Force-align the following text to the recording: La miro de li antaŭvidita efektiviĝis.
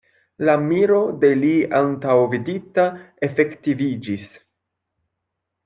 La 0.47 0.53
miro 0.69 1.01
de 1.23 1.29
li 1.41 1.51
antaŭvidita 1.81 2.87
efektiviĝis. 3.29 4.27